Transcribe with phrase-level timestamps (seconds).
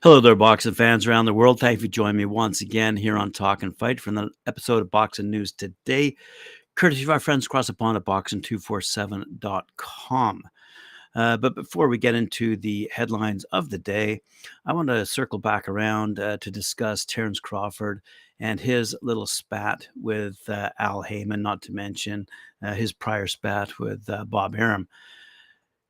[0.00, 1.58] Hello there, boxing fans around the world.
[1.58, 4.80] Thank you for joining me once again here on Talk and Fight for another episode
[4.80, 6.14] of Boxing News today,
[6.76, 10.42] courtesy of our friends across the pond at boxing247.com.
[11.14, 14.20] Uh, but before we get into the headlines of the day,
[14.66, 18.02] I want to circle back around uh, to discuss Terence Crawford
[18.40, 22.26] and his little spat with uh, Al Haymon, not to mention
[22.62, 24.88] uh, his prior spat with uh, Bob Arum.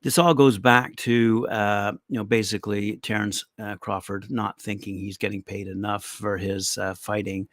[0.01, 5.17] This all goes back to uh, you know basically Terence uh, Crawford not thinking he's
[5.17, 7.47] getting paid enough for his fighting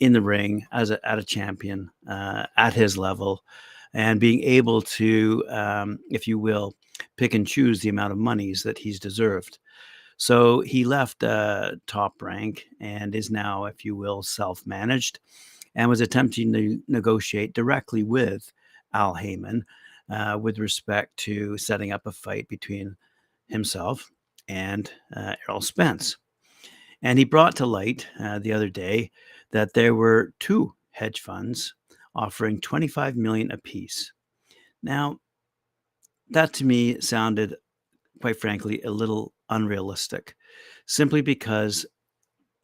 [0.00, 3.44] in the ring as a, at a champion at his level,
[3.96, 6.74] and being able to, um, if you will,
[7.16, 9.58] pick and choose the amount of monies that he's deserved.
[10.18, 15.18] So he left uh, top rank and is now, if you will, self-managed,
[15.74, 18.52] and was attempting to negotiate directly with
[18.92, 19.64] Al Haymon
[20.10, 22.96] uh, with respect to setting up a fight between
[23.48, 24.10] himself
[24.46, 26.18] and uh, Errol Spence.
[27.00, 29.10] And he brought to light uh, the other day
[29.52, 31.74] that there were two hedge funds
[32.16, 34.12] offering 25 million apiece.
[34.82, 35.18] Now,
[36.30, 37.54] that to me sounded,
[38.20, 40.34] quite frankly, a little unrealistic,
[40.86, 41.86] simply because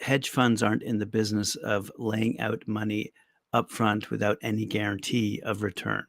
[0.00, 3.12] hedge funds aren't in the business of laying out money
[3.55, 6.05] upfront without any guarantee of return.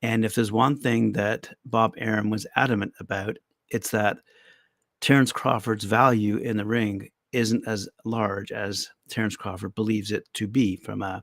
[0.00, 3.36] And if there's one thing that Bob Arum was adamant about,
[3.68, 4.18] it's that
[5.00, 10.46] Terence Crawford's value in the ring isn't as large as Terence Crawford believes it to
[10.46, 11.22] be from a,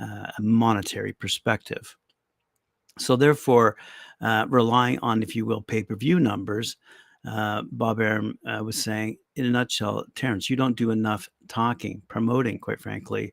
[0.00, 1.96] uh, a monetary perspective.
[2.98, 3.76] So, therefore,
[4.20, 6.76] uh, relying on, if you will, pay per view numbers,
[7.26, 12.02] uh, Bob Arum uh, was saying, in a nutshell, Terence, you don't do enough talking,
[12.08, 13.32] promoting, quite frankly,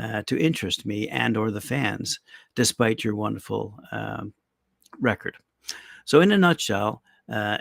[0.00, 2.20] uh, to interest me and or the fans,
[2.54, 4.32] despite your wonderful um,
[5.00, 5.36] record.
[6.04, 7.58] So, in a nutshell, uh,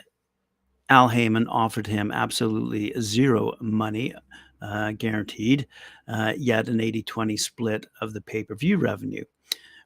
[0.89, 4.13] Al Haymon offered him absolutely zero money
[4.61, 5.67] uh, guaranteed,
[6.07, 9.23] uh, yet an 80 20 split of the pay per view revenue,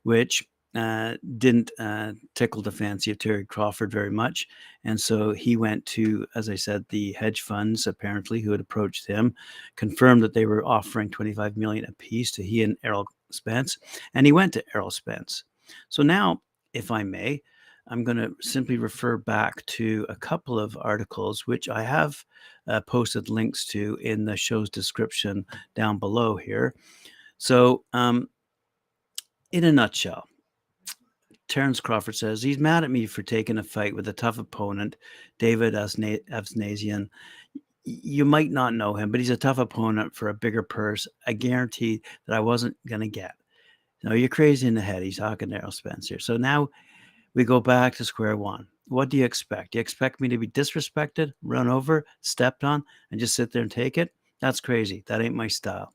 [0.04, 4.48] which uh, didn't uh, tickle the fancy of Terry Crawford very much.
[4.86, 9.06] And so he went to, as I said, the hedge funds apparently who had approached
[9.06, 9.36] him,
[9.76, 13.78] confirmed that they were offering 25 million apiece to he and Errol Spence,
[14.14, 15.44] and he went to Errol Spence.
[15.90, 16.42] So now
[16.74, 17.42] if I may,
[17.88, 22.24] I'm going to simply refer back to a couple of articles which I have
[22.68, 26.76] uh, posted links to in the show's description down below here.
[27.38, 28.30] So, um,
[29.52, 30.26] in a nutshell,
[31.52, 34.96] Terence Crawford says he's mad at me for taking a fight with a tough opponent,
[35.38, 37.10] David Avanesyan.
[37.84, 41.10] You might not know him, but he's a tough opponent for a bigger purse.
[41.28, 43.34] I guarantee that I wasn't going to get.
[44.04, 45.04] No, you're crazy in the head.
[45.04, 46.20] He's talking to Errol Spencer.
[46.20, 46.70] So now
[47.34, 48.68] we go back to square one.
[48.88, 49.72] What do you expect?
[49.72, 53.62] Do you expect me to be disrespected, run over, stepped on, and just sit there
[53.62, 54.14] and take it?
[54.42, 55.04] That's crazy.
[55.08, 55.94] That ain't my style.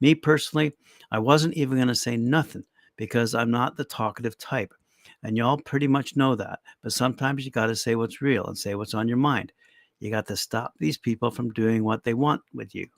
[0.00, 0.72] Me personally,
[1.10, 2.64] I wasn't even going to say nothing
[2.96, 4.74] because I'm not the talkative type.
[5.22, 6.58] And y'all pretty much know that.
[6.82, 9.52] But sometimes you got to say what's real and say what's on your mind.
[10.00, 12.88] You got to stop these people from doing what they want with you.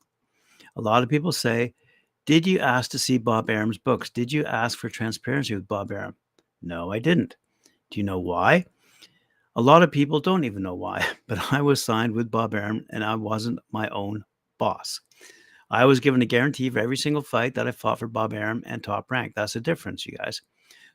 [0.74, 1.74] A lot of people say,
[2.24, 4.10] did you ask to see Bob Arum's books?
[4.10, 6.16] Did you ask for transparency with Bob Arum?
[6.62, 7.36] No, I didn't.
[7.90, 8.64] Do you know why?
[9.54, 12.84] A lot of people don't even know why, but I was signed with Bob Arum
[12.90, 14.24] and I wasn't my own
[14.58, 15.00] boss.
[15.70, 18.62] I was given a guarantee for every single fight that I fought for Bob Arum
[18.66, 19.32] and top rank.
[19.34, 20.42] That's the difference, you guys.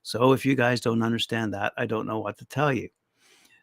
[0.04, 2.90] So if you guys don't understand that, I don't know what to tell you.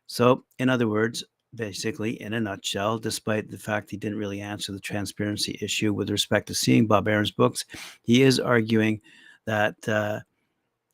[0.07, 1.25] So, in other words,
[1.55, 6.11] basically, in a nutshell, despite the fact he didn't really answer the transparency issue with
[6.11, 7.65] respect to seeing Bob Arum's books,
[8.03, 9.01] he is arguing
[9.47, 10.21] that uh,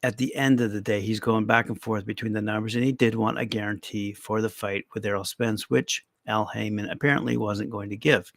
[0.05, 2.85] at the end of the day, he's going back and forth between the numbers, and
[2.85, 7.39] he did want a guarantee for the fight with Errol Spence, which Al Haymon apparently
[7.39, 8.31] wasn't going to give.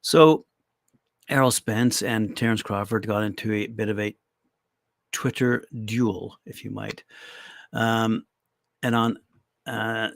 [0.00, 0.46] So
[1.28, 4.16] Errol Spence and Terence Crawford got into a bit of a
[5.12, 7.04] Twitter duel, if you might.
[7.72, 8.24] Um,
[8.82, 9.18] and on
[9.66, 10.08] uh,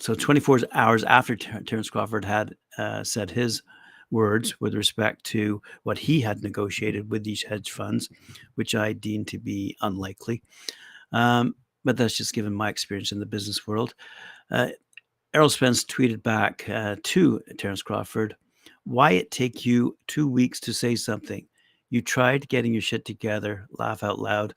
[0.00, 3.62] so 24 hours after Ter- Terence Crawford had uh, said his
[4.10, 8.08] words with respect to what he had negotiated with these hedge funds,
[8.54, 10.42] which I deem to be unlikely.
[11.12, 13.94] Um, but that's just given my experience in the business world.
[14.50, 14.68] Uh,
[15.34, 18.36] Errol Spence tweeted back uh, to Terence Crawford,
[18.84, 21.46] Why it take you two weeks to say something?
[21.90, 24.54] You tried getting your shit together, laugh out loud.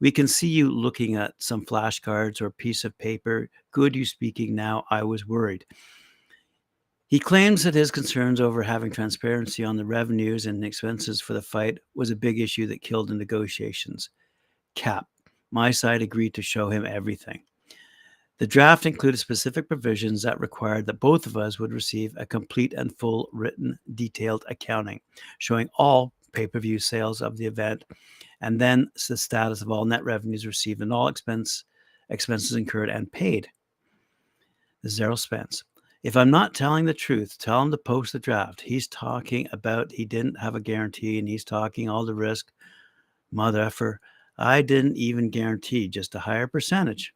[0.00, 3.50] We can see you looking at some flashcards or piece of paper.
[3.70, 4.84] Good, you speaking now.
[4.90, 5.66] I was worried.
[7.10, 11.42] He claims that his concerns over having transparency on the revenues and expenses for the
[11.42, 14.10] fight was a big issue that killed the negotiations.
[14.76, 15.08] cap.
[15.50, 17.42] My side agreed to show him everything.
[18.38, 22.74] The draft included specific provisions that required that both of us would receive a complete
[22.74, 25.00] and full written, detailed accounting
[25.38, 27.82] showing all pay per view sales of the event
[28.40, 31.64] and then the status of all net revenues received and all expense
[32.08, 33.50] expenses incurred and paid.
[34.86, 35.64] Zero Spence.
[36.02, 38.62] If I'm not telling the truth, tell him to post the draft.
[38.62, 42.50] He's talking about he didn't have a guarantee and he's talking all the risk.
[43.30, 44.00] Mother effer.
[44.38, 47.12] I didn't even guarantee, just a higher percentage.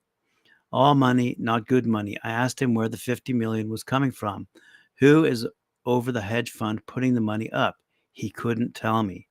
[0.70, 2.18] All money, not good money.
[2.22, 4.48] I asked him where the 50 million was coming from.
[4.96, 5.46] Who is
[5.86, 7.76] over the hedge fund putting the money up?
[8.12, 9.28] He couldn't tell me.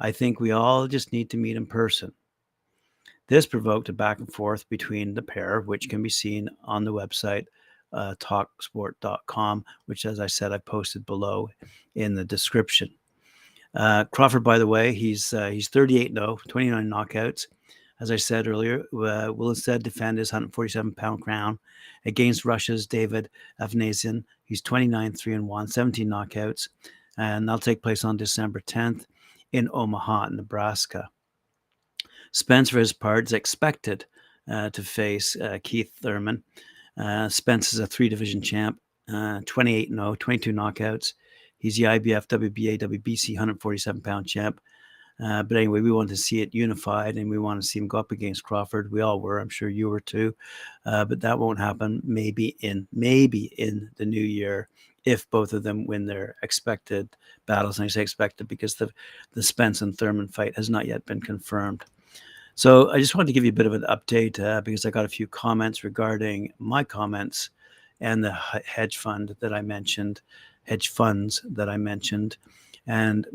[0.00, 2.12] I think we all just need to meet in person.
[3.28, 6.92] This provoked a back and forth between the pair, which can be seen on the
[6.92, 7.46] website
[7.92, 11.48] uh, talksport.com, which, as I said, I posted below
[11.94, 12.90] in the description.
[13.74, 17.46] Uh, Crawford, by the way, he's uh, he's 38 0, 29 knockouts.
[18.00, 21.58] As I said earlier, uh, will instead defend his 147 pound crown
[22.04, 23.30] against Russia's David
[23.60, 24.24] Avanesyan.
[24.44, 26.68] He's 29 3 and 1, 17 knockouts,
[27.16, 29.06] and that'll take place on December 10th
[29.52, 31.08] in Omaha, Nebraska.
[32.32, 34.06] Spence, for his part, is expected
[34.50, 36.42] uh, to face uh, Keith Thurman.
[36.96, 38.78] Uh, Spence is a three division champ,
[39.12, 41.14] uh, 28 0, 22 knockouts.
[41.58, 44.60] He's the IBF, WBA, WBC 147 pound champ.
[45.22, 47.86] Uh, but anyway, we want to see it unified and we want to see him
[47.86, 48.90] go up against Crawford.
[48.90, 50.34] We all were, I'm sure you were too.
[50.84, 54.68] Uh, but that won't happen maybe in maybe in the new year
[55.04, 57.08] if both of them win their expected
[57.46, 57.78] battles.
[57.78, 58.90] And I say expected because the
[59.32, 61.84] the Spence and Thurman fight has not yet been confirmed.
[62.54, 64.90] So I just wanted to give you a bit of an update uh, because I
[64.90, 67.50] got a few comments regarding my comments
[68.00, 70.20] and the hedge fund that I mentioned,
[70.64, 72.36] hedge funds that I mentioned,
[72.86, 73.26] and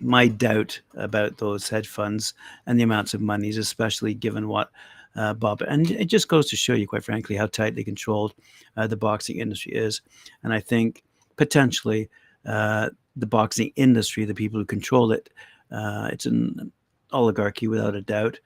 [0.00, 2.34] my doubt about those hedge funds
[2.66, 4.70] and the amounts of monies, especially given what
[5.14, 5.62] uh, Bob.
[5.62, 8.34] And it just goes to show you, quite frankly, how tightly controlled
[8.76, 10.00] uh, the boxing industry is.
[10.42, 11.02] And I think
[11.36, 12.08] potentially
[12.46, 15.28] uh, the boxing industry, the people who control it,
[15.72, 16.72] uh, it's an
[17.12, 18.38] oligarchy without a doubt.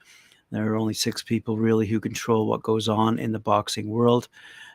[0.51, 4.29] There are only six people really who control what goes on in the boxing world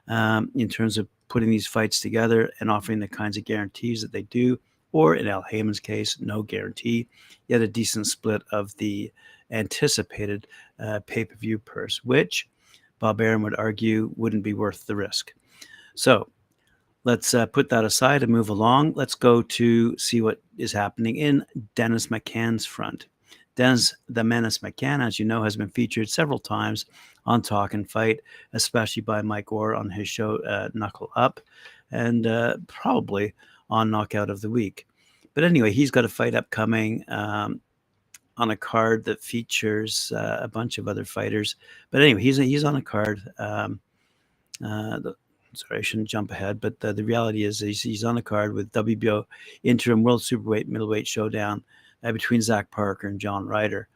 [0.08, 4.12] um, in terms of putting these fights together and offering the kinds of guarantees that
[4.12, 4.58] they do.
[4.92, 7.08] Or in Al Haymon's case, no guarantee,
[7.48, 9.10] yet a decent split of the
[9.50, 10.46] anticipated
[10.78, 12.46] uh, pay per view purse, which
[12.98, 15.32] Bob Arum would argue wouldn't be worth the risk.
[15.94, 16.28] So
[17.04, 18.92] let's uh, put that aside and move along.
[18.94, 21.44] Let's go to see what is happening in
[21.74, 23.06] Dennis McCann's front.
[23.54, 26.86] Dennis the Menace McCann, as you know, has been featured several times
[27.26, 28.20] on Talk and Fight,
[28.52, 31.40] especially by Mike Orr on his show uh, Knuckle Up,
[31.90, 33.34] and uh, probably
[33.68, 34.86] on Knockout of the Week.
[35.34, 37.60] But anyway, he's got a fight upcoming um,
[38.36, 41.56] on a card that features uh, a bunch of other fighters.
[41.90, 43.20] But anyway, he's he's on a card.
[43.38, 43.80] Um,
[44.64, 45.00] uh,
[45.54, 48.54] sorry, I shouldn't jump ahead, but the, the reality is he's, he's on the card
[48.54, 49.24] with WBO
[49.62, 51.62] interim world superweight middleweight showdown
[52.02, 53.88] uh, between Zach Parker and John Ryder,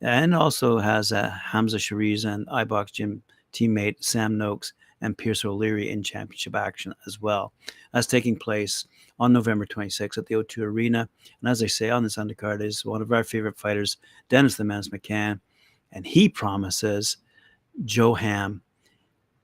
[0.00, 3.22] and also has uh, Hamza Sheeraz and iBox gym
[3.52, 7.52] teammate Sam Noakes and Pierce O'Leary in championship action as well.
[7.92, 8.86] That's taking place
[9.18, 11.08] on November 26th at the O2 Arena.
[11.40, 13.98] And as I say, on this undercard is one of our favorite fighters,
[14.28, 15.40] Dennis the Menace McCann,
[15.90, 17.18] and he promises
[17.84, 18.62] Joe Ham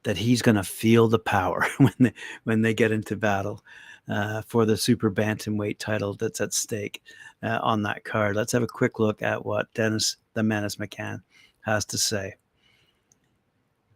[0.08, 3.62] that he's going to feel the power when they when they get into battle
[4.08, 7.02] uh, for the super bantamweight title that's at stake
[7.42, 8.34] uh, on that card.
[8.34, 11.20] Let's have a quick look at what Dennis the Menace McCann
[11.60, 12.36] has to say.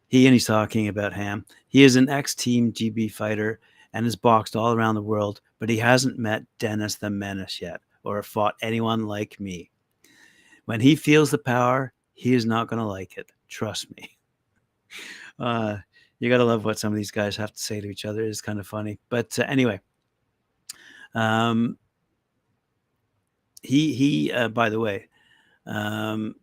[0.09, 1.47] He and he's talking about Ham.
[1.69, 3.59] He is an ex-team GB fighter
[3.95, 7.81] and has boxed all around the world, but he hasn't met Dennis the Menace yet
[8.05, 9.71] or fought anyone like me.
[10.67, 13.33] When he feels the power, he is not going to like it.
[13.49, 14.11] Trust me.
[15.39, 15.79] Uh,
[16.23, 18.23] you got to love what some of these guys have to say to each other.
[18.23, 19.01] It's kind of funny.
[19.09, 19.81] But uh, anyway,
[21.17, 21.77] um,
[23.65, 24.31] he he.
[24.31, 25.09] Uh, by the way,
[25.67, 26.37] um,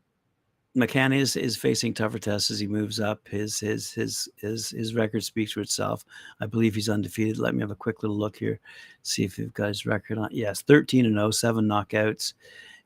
[0.75, 3.25] McCann is is facing tougher tests as he moves up.
[3.29, 6.03] His his his his his record speaks for itself.
[6.41, 7.38] I believe he's undefeated.
[7.38, 8.59] Let me have a quick little look here,
[9.03, 10.27] see if you've got his record on.
[10.33, 12.33] Yes, thirteen and 0, seven knockouts,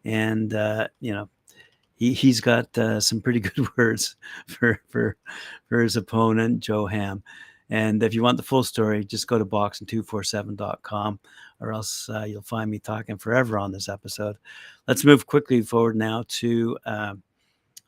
[0.06, 1.28] and uh, you know
[1.96, 4.16] he he's got uh, some pretty good words
[4.48, 5.16] for for
[5.68, 7.24] for his opponent Joe Ham.
[7.70, 11.20] And if you want the full story, just go to boxing247.com
[11.60, 14.36] or else uh, you'll find me talking forever on this episode.
[14.88, 17.16] Let's move quickly forward now to uh,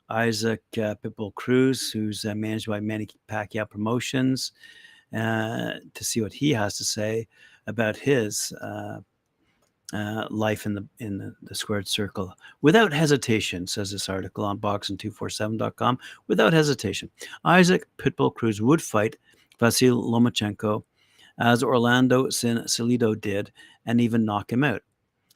[0.09, 4.53] Isaac uh, Pitbull Cruz, who's uh, managed by Manny Pacquiao Promotions,
[5.13, 7.27] uh, to see what he has to say
[7.67, 8.53] about his
[9.93, 14.57] uh, life in the in the, the, squared circle without hesitation, says this article on
[14.57, 15.99] boxing247.com.
[16.27, 17.09] Without hesitation,
[17.43, 19.15] Isaac Pitbull Cruz would fight
[19.59, 20.83] Vasil Lomachenko
[21.37, 23.51] as Orlando Sin Salido did,
[23.85, 24.81] and even knock him out.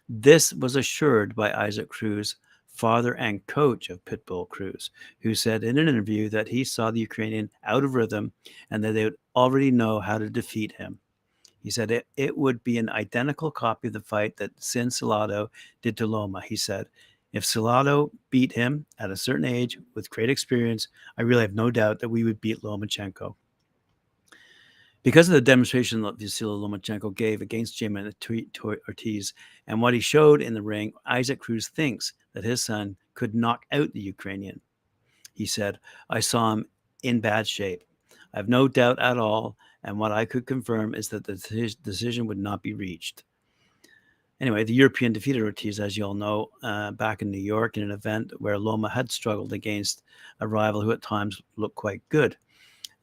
[0.07, 2.37] This was assured by Isaac Cruz,
[2.67, 7.01] father and coach of Pitbull Cruz, who said in an interview that he saw the
[7.01, 8.31] Ukrainian out of rhythm
[8.71, 10.99] and that they would already know how to defeat him.
[11.61, 15.51] He said it, it would be an identical copy of the fight that Sin Salado
[15.81, 16.41] did to Loma.
[16.41, 16.87] He said,
[17.33, 20.87] if Salado beat him at a certain age with great experience,
[21.17, 23.35] I really have no doubt that we would beat Lomachenko.
[25.03, 28.13] Because of the demonstration that Vasily Lomachenko gave against Jamaine
[28.87, 29.33] Ortiz
[29.67, 33.63] and what he showed in the ring, Isaac Cruz thinks that his son could knock
[33.71, 34.59] out the Ukrainian.
[35.33, 36.65] He said, I saw him
[37.03, 37.83] in bad shape.
[38.33, 42.27] I have no doubt at all, and what I could confirm is that the decision
[42.27, 43.23] would not be reached.
[44.41, 47.83] Anyway, the European defeated Ortiz, as you all know, uh, back in New York in
[47.83, 50.01] an event where Loma had struggled against
[50.39, 52.37] a rival who at times looked quite good.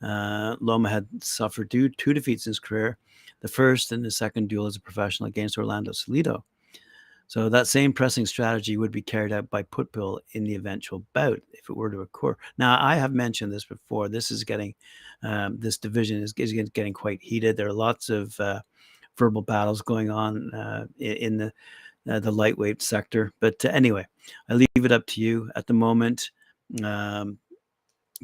[0.03, 2.97] Uh, Loma had suffered two, two defeats in his career,
[3.41, 6.43] the first and the second duel as a professional against Orlando Salido.
[7.29, 11.41] So that same pressing strategy would be carried out by Pitbull in the eventual bout
[11.53, 12.37] if it were to occur.
[12.57, 14.09] Now, I have mentioned this before.
[14.09, 14.75] This is getting,
[15.23, 17.57] um, this division is, is, getting quite heated.
[17.57, 18.61] There are lots of uh,
[19.19, 21.53] verbal battles going on uh, in the
[22.09, 23.33] uh, the lightweight sector.
[23.41, 24.07] But uh, anyway,
[24.49, 26.31] I leave it up to you at the moment.
[26.83, 27.39] Um,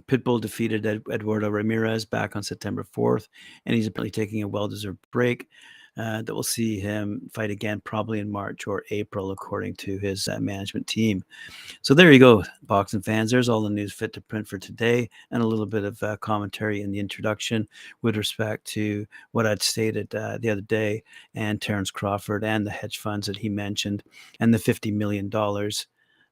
[0.07, 3.29] Pitbull defeated Ed- Eduardo Ramirez back on September 4th,
[3.67, 5.49] and he's apparently taking a well deserved break.
[5.95, 10.27] Uh, that we'll see him fight again probably in March or April, according to his
[10.27, 11.23] uh, management team.
[11.83, 13.31] So there you go, boxing fans.
[13.31, 16.17] There's all the news fit to print for today, and a little bit of uh,
[16.17, 17.69] commentary in the introduction
[18.01, 21.03] with respect to what I'd stated uh, the other day,
[21.35, 24.03] and Terence Crawford and the hedge funds that he mentioned,
[24.41, 25.31] and the $50 million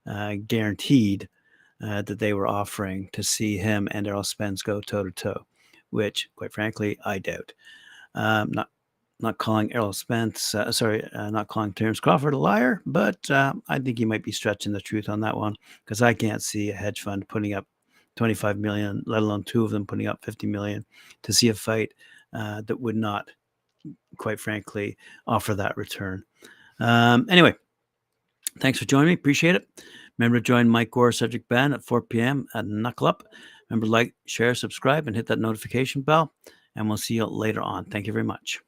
[0.06, 1.28] uh, guaranteed
[1.84, 5.46] uh, that they were offering to see him and Errol Spence go toe to toe,
[5.90, 7.52] which, quite frankly, I doubt.
[8.14, 8.70] Um, not
[9.22, 13.54] not calling Errol Spence, uh, sorry, uh, not calling Terence Crawford a liar, but uh,
[13.68, 16.70] I think he might be stretching the truth on that one because I can't see
[16.70, 17.66] a hedge fund putting up
[18.16, 20.84] 25 million, let alone two of them putting up 50 million
[21.22, 21.92] to see a fight
[22.32, 23.28] uh, that would not,
[24.18, 24.96] quite frankly,
[25.26, 26.22] offer that return.
[26.78, 27.54] Um, anyway,
[28.58, 29.14] thanks for joining me.
[29.14, 29.68] Appreciate it.
[30.18, 32.46] Remember to join Mike Gore, Cedric Ben at 4 p.m.
[32.54, 33.22] at Knuckle Up.
[33.68, 36.34] Remember to like, share, subscribe, and hit that notification bell.
[36.76, 37.86] And we'll see you later on.
[37.86, 38.60] Thank you very much.